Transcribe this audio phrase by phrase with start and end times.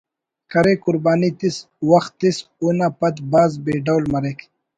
[0.51, 1.57] کرے قربانی تس
[1.89, 4.39] وخت تس اونا پد بھاز بے ڈول مریک